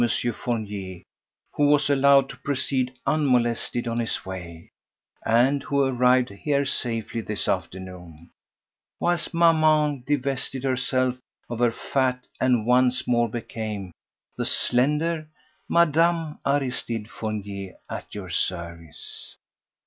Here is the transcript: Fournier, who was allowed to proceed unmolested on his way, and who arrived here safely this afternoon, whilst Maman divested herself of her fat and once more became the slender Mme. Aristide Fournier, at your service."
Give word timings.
Fournier, 0.33 1.03
who 1.53 1.67
was 1.67 1.87
allowed 1.87 2.27
to 2.29 2.37
proceed 2.37 2.97
unmolested 3.05 3.87
on 3.87 3.99
his 3.99 4.25
way, 4.25 4.71
and 5.23 5.61
who 5.61 5.83
arrived 5.85 6.29
here 6.29 6.65
safely 6.65 7.21
this 7.21 7.47
afternoon, 7.47 8.31
whilst 8.99 9.31
Maman 9.31 10.03
divested 10.07 10.63
herself 10.63 11.19
of 11.51 11.59
her 11.59 11.71
fat 11.71 12.25
and 12.39 12.65
once 12.65 13.07
more 13.07 13.29
became 13.29 13.91
the 14.35 14.43
slender 14.45 15.27
Mme. 15.69 16.39
Aristide 16.47 17.07
Fournier, 17.07 17.75
at 17.87 18.15
your 18.15 18.29
service." 18.31 19.35